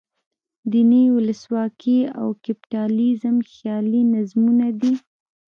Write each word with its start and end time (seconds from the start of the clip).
دین، 0.71 0.91
ولسواکي 1.17 1.99
او 2.19 2.27
کپیټالیزم 2.43 3.35
خیالي 3.53 4.01
نظمونه 4.13 4.67
دي. 4.79 4.93